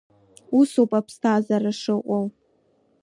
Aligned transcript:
Усоуп 0.57 0.91
аԥсҭазаара 0.99 1.71
шыҟоу! 1.79 2.25